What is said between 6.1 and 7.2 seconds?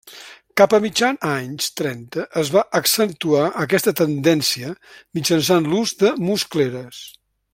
muscleres.